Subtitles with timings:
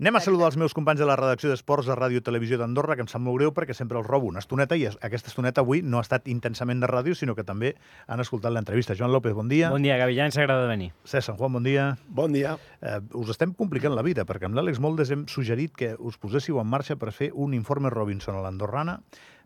[0.00, 2.96] Anem a saludar els meus companys de la redacció d'Esports de Ràdio i Televisió d'Andorra,
[2.98, 5.62] que em sap molt greu perquè sempre els robo una estoneta i es- aquesta estoneta
[5.62, 7.76] avui no ha estat intensament de ràdio, sinó que també
[8.08, 8.96] han escoltat l'entrevista.
[8.98, 9.70] Joan López, bon dia.
[9.70, 10.90] Bon dia, Gavi, ja ens agrada venir.
[11.04, 11.96] César Sant Juan, bon dia.
[12.08, 12.56] Bon dia.
[12.82, 16.58] Eh, us estem complicant la vida, perquè amb l'Àlex Moldes hem suggerit que us poséssiu
[16.60, 18.98] en marxa per fer un informe Robinson a l'Andorrana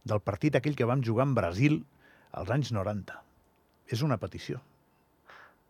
[0.05, 1.85] del partit aquell que vam jugar en Brasil
[2.33, 3.21] als anys 90.
[3.89, 4.63] És una petició.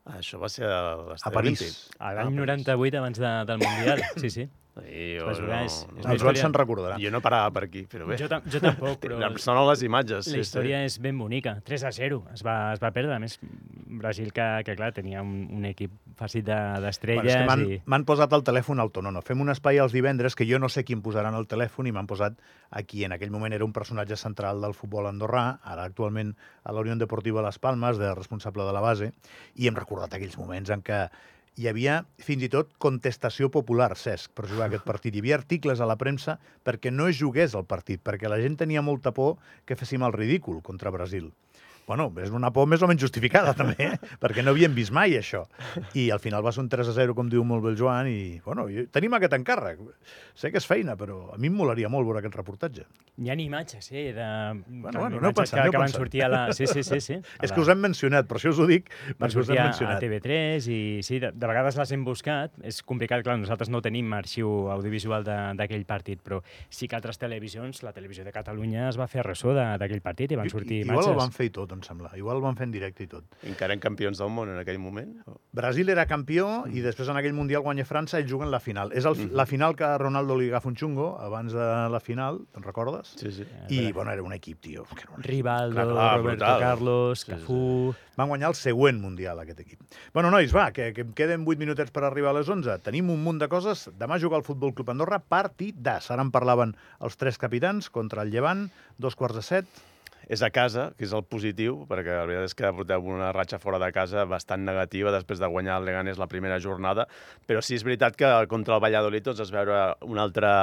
[0.08, 0.94] Això va ser a
[1.26, 1.90] A París.
[1.98, 4.02] A l'any 98, abans de, del Mundial.
[4.16, 4.48] Sí, sí.
[4.84, 6.96] Sí, Va jugar, és- és El Joan se'n recordarà.
[7.02, 8.16] Jo no parava per aquí, però bé.
[8.16, 10.26] Jo, jo tampoc, però Em sonen les imatges.
[10.26, 11.60] la sí, història és ben bonica.
[11.64, 12.22] 3 a 0.
[12.34, 13.14] Es va, es va perdre.
[13.14, 16.42] A més, Brasil, que, que clar, tenia un, un equip de-
[16.82, 17.80] d'estrelles Bueno, és que m'han i...
[17.86, 19.22] m'han posat el telèfon al Tonono.
[19.22, 22.06] Fem un espai els divendres que jo no sé quin posaran el telèfon i m'han
[22.10, 22.34] posat
[22.70, 26.72] a qui en aquell moment era un personatge central del futbol andorrà, ara actualment a
[26.72, 29.12] la Unió Deportiva Les Palmes, de responsable de la base,
[29.56, 31.08] i hem recordat aquells moments en què
[31.58, 35.16] hi havia fins i tot contestació popular, Cesc, per jugar aquest partit.
[35.16, 38.60] Hi havia articles a la premsa perquè no es jugués el partit, perquè la gent
[38.60, 41.32] tenia molta por que féssim el ridícul contra Brasil.
[41.88, 43.98] Bueno, és una por més o menys justificada, també, eh?
[44.22, 45.46] perquè no havíem vist mai això.
[45.96, 48.10] I al final va ser un 3 a 0, com diu molt bé el Joan,
[48.12, 49.80] i bueno, jo, tenim aquest encàrrec.
[50.38, 52.84] Sé que és feina, però a mi em molaria molt veure aquest reportatge.
[53.18, 54.12] Hi ha imatges, eh?
[54.14, 54.26] De...
[54.68, 56.42] Bueno, bueno, aneu pensant, que, aneu que van sortir a la...
[56.52, 57.00] Sí, sí, sí.
[57.00, 57.16] sí.
[57.40, 59.38] A És la- que us hem mencionat, per això us ho dic, van perquè us
[59.48, 60.04] sortir hem a, a mencionat.
[60.04, 62.52] TV3 i sí, de, de vegades les hem buscat.
[62.68, 67.18] És complicat, clar, nosaltres no tenim arxiu audiovisual de- d'aquell partit, però sí que altres
[67.18, 70.82] televisions, la televisió de Catalunya es va fer ressò de- d'aquell partit i van sortir
[70.84, 71.10] Igual imatges.
[71.16, 72.10] el van fer i tot, em sembla.
[72.18, 73.24] Igual el van fer en directe i tot.
[73.46, 75.14] Encara en campions del món en aquell moment?
[75.56, 78.92] Brasil era campió i després en aquell Mundial guanya França i juguen la final.
[78.98, 82.66] És el, la final que Ronaldo li agafa un xungo abans de la final, te'n
[82.66, 83.14] recordes?
[83.20, 83.46] Sí, sí.
[83.70, 84.84] I, bueno, era un equip, tio.
[84.94, 85.22] Que era un.
[85.24, 86.60] Rivaldo, Clar, clar, Roberto brutal.
[86.60, 87.94] Carlos, Sí, Cafú...
[88.18, 89.82] Van guanyar el següent Mundial, aquest equip.
[90.12, 92.80] Bueno, nois, va, que, que em queden 8 minutets per arribar a les 11.
[92.82, 93.84] Tenim un munt de coses.
[93.94, 96.08] Demà juga el Futbol Club Andorra, partidàs.
[96.10, 98.64] Ara en parlaven els tres capitans contra el Llevant,
[98.98, 99.70] dos quarts de set.
[100.28, 103.58] És a casa, que és el positiu, perquè la veritat és que porteu una ratxa
[103.62, 107.08] fora de casa bastant negativa després de guanyar el Leganés la primera jornada,
[107.48, 110.54] però sí és veritat que contra el Valladolid tots es veure una altra...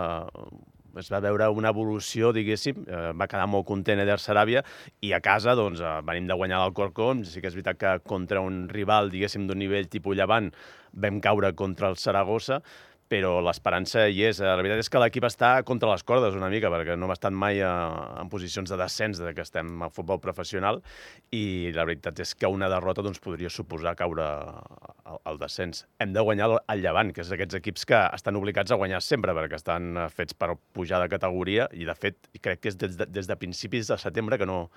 [0.00, 4.64] Eh, es va veure una evolució, diguéssim, eh, va quedar molt content Eder Saràbia,
[5.04, 8.42] i a casa, doncs, eh, venim de guanyar l'Alcorcón, sí que és veritat que contra
[8.42, 10.50] un rival, diguéssim, d'un nivell tipus llevant,
[10.92, 12.62] vam caure contra el Saragossa,
[13.08, 14.40] però l'esperança hi és.
[14.44, 17.34] La veritat és que l'equip està contra les cordes una mica, perquè no hem estat
[17.34, 17.72] mai a,
[18.20, 20.82] en posicions de descens de que estem al futbol professional
[21.34, 25.86] i la veritat és que una derrota doncs, podria suposar caure al, al descens.
[25.98, 29.34] Hem de guanyar el, Llevant, que és d'aquests equips que estan obligats a guanyar sempre,
[29.34, 32.94] perquè estan eh, fets per pujar de categoria i, de fet, crec que és des
[33.00, 34.68] de, des de principis de setembre que no,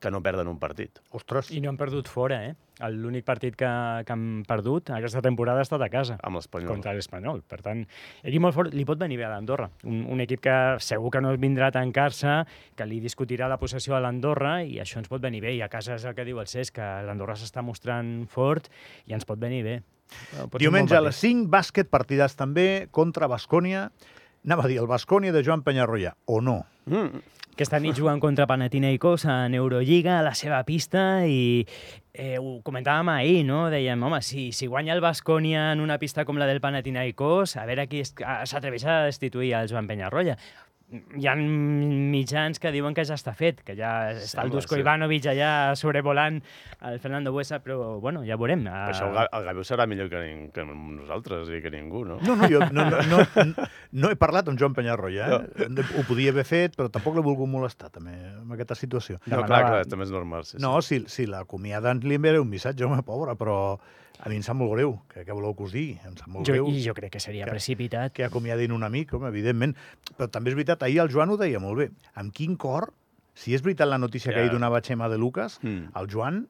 [0.00, 1.02] que no perden un partit.
[1.14, 2.56] Ostres, I no han perdut fora, eh?
[2.88, 3.68] L'únic partit que,
[4.06, 6.16] que han perdut aquesta temporada ha estat a casa.
[6.24, 6.70] Amb l'Espanyol.
[6.70, 7.42] contra l'Espanyol.
[7.48, 7.84] Per tant,
[8.24, 9.68] equip molt fort, li pot venir bé a l'Andorra.
[9.84, 12.40] Un, un equip que segur que no vindrà a tancar-se,
[12.76, 15.54] que li discutirà la possessió a l'Andorra i això ens pot venir bé.
[15.58, 18.70] I a casa és el que diu el Cesc, que l'Andorra s'està mostrant fort
[19.06, 19.80] i ens pot venir bé.
[20.50, 23.88] Pot Diumenge a les 5, bàsquet, partidàs també, contra Bascònia.
[24.46, 26.62] Anava a dir el Bascònia de Joan Penyarroia, o no?
[26.88, 27.20] Mm.
[27.60, 31.66] Aquesta nit juguen contra Panathinaikos en Eurolliga, a la seva pista, i
[32.14, 33.66] eh, ho comentàvem ahir, no?
[33.68, 37.66] Dèiem, home, si, si guanya el Bascònia en una pista com la del Panathinaikos, a
[37.68, 40.38] veure qui s'atreveix a destituir el Joan Penyarroia.
[40.90, 44.80] Hi ha mitjans que diuen que ja està fet, que ja està el Dusko sí.
[44.82, 46.40] Ivanovic allà sobrevolant
[46.88, 48.64] el Fernando Buesa, però, bueno, ja veurem.
[48.66, 50.22] Per això el, Ah, Ga- el Gaviu serà millor que,
[50.54, 52.18] que nosaltres i que ningú, no?
[52.26, 53.22] No, no, jo no, no, no,
[54.02, 55.70] no he parlat amb Joan Penyarroia, eh?
[56.00, 59.20] Ho podia haver fet, però tampoc l'he volgut molestar, també, amb aquesta situació.
[59.26, 60.44] No, clar, Demanava- clar, també és normal.
[60.50, 63.78] Sí, No, si, si l'acomiaden li enviaré un missatge, home, pobra, però
[64.22, 64.98] a mi em sap molt greu.
[65.08, 65.98] Què, què voleu que us digui?
[66.04, 68.12] Em sap molt jo, greu I jo crec que seria Que- precipitat.
[68.12, 69.74] que acomiadin un amic, home, evidentment.
[70.16, 71.90] Però també és veritat, ahir el Joan ho deia molt bé.
[72.14, 72.92] Amb quin cor,
[73.34, 74.42] si és veritat la notícia que Ja.
[74.44, 75.88] ahir donava Xema de Lucas, Mm.
[75.96, 76.48] el Joan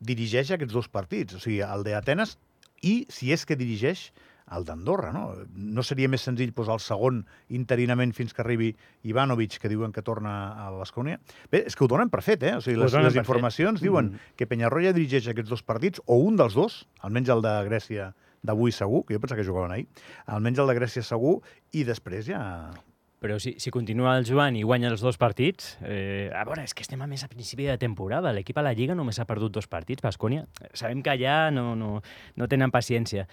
[0.00, 2.38] dirigeix aquests dos partits, o sigui, el d'Atenes
[2.82, 4.12] i, si és que dirigeix,
[4.56, 5.34] el d'Andorra, no?
[5.54, 7.20] No seria més senzill posar el segon
[7.54, 8.72] interinament fins que arribi
[9.06, 11.20] Ivanovic, que diuen que torna a l'Escònia?
[11.52, 12.56] Bé, és que ho donen per fet, eh?
[12.58, 13.22] O sigui, les, les per fet.
[13.22, 14.34] informacions diuen Mm.
[14.36, 18.72] que Penyarroia dirigeix aquests dos partits, o un dels dos, almenys el de Grècia d'avui
[18.72, 19.86] segur, que jo pensava que jugaven ahir,
[20.26, 21.40] almenys el de Grècia segur,
[21.72, 22.72] i després ja...
[23.20, 25.74] Però si, si continua el Joan i guanya els dos partits...
[25.84, 28.32] Eh, a veure, és que estem a més a principi de temporada.
[28.32, 30.46] L'equip a la Lliga només ha perdut dos partits, Bascònia.
[30.72, 33.26] Sabem que allà no, no, no tenen paciència.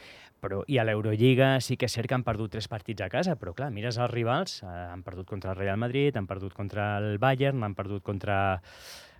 [0.43, 3.37] Però, I a l'Eurolliga sí que és cert que han perdut tres partits a casa,
[3.39, 6.97] però clar, mires els rivals, eh, han perdut contra el Real Madrid, han perdut contra
[6.99, 8.59] el Bayern, han perdut contra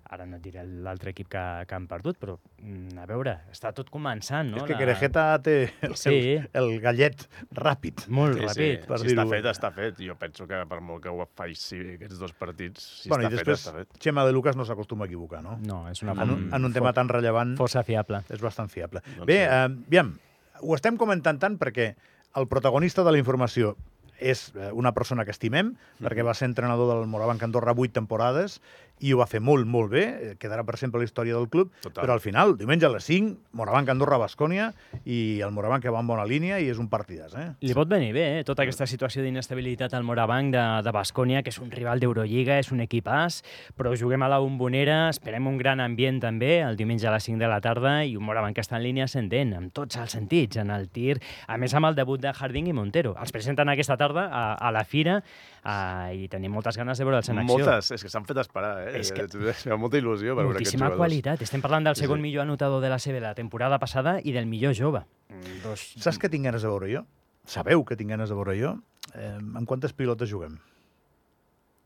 [0.09, 3.73] Ara no et diré l'altre equip que, que han perdut, però mm, a veure, està
[3.75, 4.61] tot començant, no?
[4.61, 6.13] És que La- Querejeta té el, Sí.
[6.37, 8.05] el, el gallet ràpid.
[8.07, 8.53] Molt Sí, ràpid.
[8.81, 8.87] sí.
[8.87, 9.99] per si està fet, està fet.
[9.99, 13.35] Jo penso que per molt que ho faci aquests dos partits, si bueno, i està
[13.35, 13.99] després, fet, està fet.
[14.07, 15.57] Xema de Lucas no s'acostuma a equivocar, no?
[15.67, 18.23] No, és una En, un, en un tema tan rellevant força fiable.
[18.29, 19.01] és bastant fiable.
[19.17, 19.43] Doncs Bé, sí.
[19.43, 20.15] eh, aviam,
[20.61, 21.95] ho estem comentant tant perquè
[22.37, 23.75] el protagonista de la informació
[24.19, 28.61] és eh, una persona que estimem, perquè va ser entrenador del Morabanc Andorra vuit temporades
[28.99, 31.49] i ho va fer molt, molt bé, eh, quedarà per sempre a la història del
[31.53, 32.03] club, Total.
[32.03, 34.71] però al final, diumenge a les 5, Morabanc Andorra Bascònia
[35.05, 37.47] i el Morabanc que va en bona línia i és un partidàs, eh?
[37.61, 38.43] Li pot venir bé, eh?
[38.47, 42.71] tota aquesta situació d'inestabilitat al Morabanc de, de Bascònia, que és un rival d'Eurolliga, és
[42.73, 43.41] un equipàs,
[43.77, 47.37] però juguem a la Bombonera, esperem un gran ambient també, el diumenge a les 5
[47.41, 50.57] de la tarda, i un Morabanc que està en línia ascendent, amb tots els sentits,
[50.57, 53.13] en el tir, a més amb el debut de Harding i Montero.
[53.21, 57.29] Els presenten aquesta tarda a, a la Fira uh, i tenim moltes ganes de veure'ls
[57.31, 57.59] en acció.
[57.59, 58.86] Moltes, és que s'han fet esperar, eh?
[58.95, 61.41] És que- fa molta il·lusió veure aquests Moltíssima qualitat.
[61.41, 62.27] Estem parlant del segon sí.
[62.27, 65.03] millor anotador de la CB de la temporada passada i del millor jove.
[65.29, 65.59] Mm.
[65.63, 65.93] Dos...
[65.99, 67.05] Saps què tinc ganes de veure jo?
[67.45, 68.77] Sabeu que tinc ganes de veure jo?
[69.15, 70.57] Eh, en quantes pilotes juguem?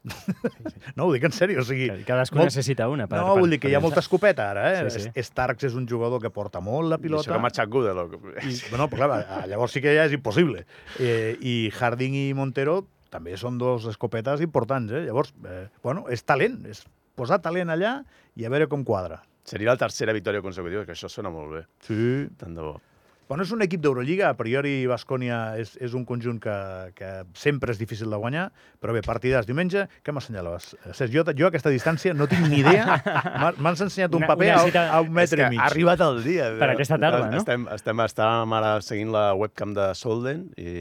[0.95, 1.85] no, ho dic en sèrio, o sigui...
[2.07, 3.05] Cadascú molt- necessita una.
[3.09, 4.89] Per, no, per, vull dir que hi ha per- molta escopeta ara, eh?
[4.89, 5.23] Sí, sí.
[5.27, 7.27] Starks és un jugador que porta molt la I pilota.
[7.27, 8.07] això que marxat Gudelo.
[8.41, 10.65] I, bueno, però clar, llavors sí que ja és impossible.
[10.97, 12.79] Eh, I Harding i Montero
[13.11, 15.03] també són dos escopetes importants, eh?
[15.07, 16.83] Llavors, eh, bueno, és talent, és
[17.19, 17.99] posar talent allà
[18.39, 19.21] i a veure com quadra.
[19.45, 21.65] Seria la tercera victòria consecutiva, que això sona molt bé.
[21.87, 22.29] Sí.
[22.39, 22.79] Tant de bo.
[23.31, 26.53] Bueno, és un equip d'Eurolliga, a priori Bascònia és, és un conjunt que,
[26.97, 28.49] que sempre és difícil de guanyar,
[28.83, 30.73] però bé, partides diumenge, què m'assenyalaves?
[30.81, 32.97] Eh, Cesc, jo, jo a aquesta distància no tinc ni idea,
[33.39, 35.61] M'ha- m'han ensenyat un Una- paper una a, cita- a un metre és i mig.
[35.63, 36.49] ha arribat el dia.
[36.59, 37.39] Per aquesta tarda, no?
[37.39, 40.73] Estem, estem, estàvem ara seguint la webcam de Solden, i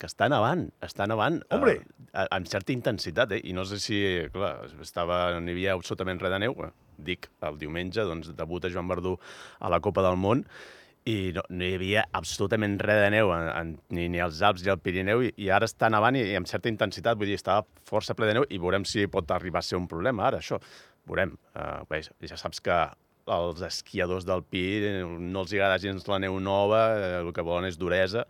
[0.00, 1.42] que està nevant, està nevant.
[1.52, 1.82] Hombre!
[2.16, 3.42] Eh, amb certa intensitat, eh?
[3.44, 4.00] I no sé si,
[4.32, 6.56] clar, estava, n'hi havia absolutament res de neu.
[6.64, 9.18] eh, Dic, el diumenge, doncs, debuta Joan Verdú
[9.60, 10.46] a la Copa del Món,
[11.06, 14.64] i no, no hi havia absolutament res de neu, en, en, ni, ni als Alps
[14.64, 17.38] ni al Pirineu, i, i ara està nevant i, i amb certa intensitat, vull dir,
[17.38, 20.42] estava força ple de neu, i veurem si pot arribar a ser un problema ara,
[20.42, 20.58] això.
[21.06, 21.36] Veurem.
[21.54, 22.80] Uh, bé, ja saps que
[23.26, 24.62] els esquiadors del Pi
[25.18, 28.26] no els agrada gens la neu nova, eh, el que volen és duresa,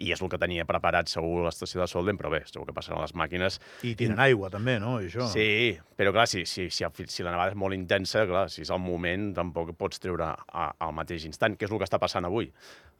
[0.00, 3.02] i és el que tenia preparat segur l'estació de Solden, però bé, segur que passaran
[3.04, 3.60] les màquines.
[3.86, 4.96] I tiren aigua, també, no?
[5.00, 5.28] I això.
[5.30, 8.72] Sí, però clar, si, si, si, si la nevada és molt intensa, clar, si és
[8.72, 12.26] el moment, tampoc pots treure a, al mateix instant, que és el que està passant
[12.26, 12.50] avui.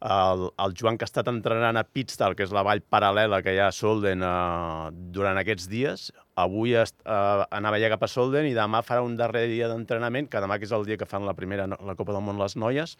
[0.01, 3.53] El, el Joan que ha estat entrenant a Pitstal, que és la vall paral·lela que
[3.53, 8.09] hi ha a Solden eh, durant aquests dies, avui est, eh, anava ja cap a
[8.09, 11.09] Solden i demà farà un darrer dia d'entrenament, que demà que és el dia que
[11.09, 12.97] fan la primera la Copa del Món les noies,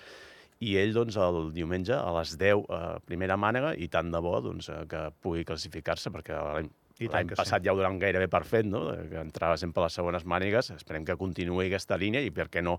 [0.61, 4.37] i ell, doncs, el diumenge a les 10, eh, primera mànega, i tant de bo
[4.41, 6.69] doncs, eh, que pugui classificar-se, perquè l'any
[7.01, 7.39] que sí.
[7.39, 8.83] passat ja ho donen gairebé per fet, no?
[8.91, 10.69] De que entrava sempre a les segones mànigues.
[10.75, 12.77] Esperem que continuï aquesta línia i perquè no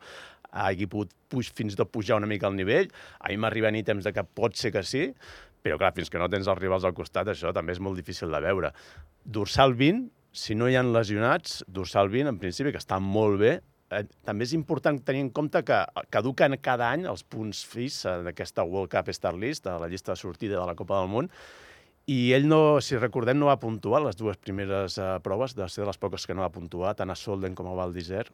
[0.52, 2.86] hagi pogut puix, fins tot pujar una mica el nivell.
[3.18, 5.08] A mi m'arriben ítems de que pot ser que sí,
[5.62, 8.30] però clar, fins que no tens els rivals al costat, això també és molt difícil
[8.30, 8.72] de veure.
[9.24, 13.56] Dorsal 20, si no hi han lesionats, dorsal 20, en principi, que està molt bé,
[13.92, 18.16] eh, també és important tenir en compte que caduquen cada any els punts FIS eh,
[18.28, 21.30] d'aquesta World Cup Star List, de la llista de sortida de la Copa del Món,
[22.10, 25.84] i ell, no, si recordem, no va puntuar les dues primeres uh, proves, de ser
[25.84, 28.32] de les poques que no va puntuar, tant a Solden com a Val d'Isère.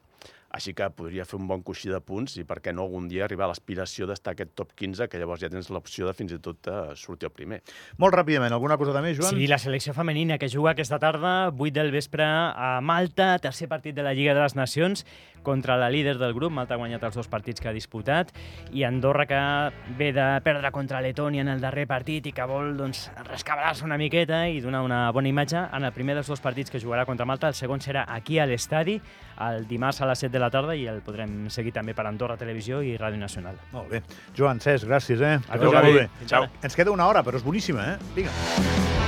[0.49, 3.27] Així que podria fer un bon coixí de punts i, per què no, algun dia
[3.27, 6.39] arribar a l'aspiració d'estar aquest top 15, que llavors ja tens l'opció de fins i
[6.41, 7.61] tot uh, sortir el primer.
[8.01, 9.37] Molt ràpidament, alguna cosa també, Joan?
[9.37, 13.97] Sí, la selecció femenina que juga aquesta tarda, 8 del vespre a Malta, tercer partit
[13.97, 15.05] de la Lliga de les Nacions,
[15.43, 16.53] contra la líder del grup.
[16.53, 18.33] Malta ha guanyat els dos partits que ha disputat,
[18.73, 19.39] i Andorra que
[19.99, 23.99] ve de perdre contra Letònia en el darrer partit i que vol doncs, rescabrar-se una
[24.01, 27.27] miqueta i donar una bona imatge en el primer dels dos partits que jugarà contra
[27.29, 27.49] Malta.
[27.49, 28.99] El segon serà aquí a l'estadi,
[29.49, 32.39] el dimarts a les 7 de la tarda, i el podrem seguir també per Andorra
[32.41, 33.59] Televisió i Ràdio Nacional.
[33.73, 34.03] Molt bé.
[34.37, 35.37] Joan, Cesc, gràcies, eh?
[35.49, 35.73] A tu.
[36.63, 38.15] Ens queda una hora, però és boníssima, eh?
[38.17, 39.08] Vinga.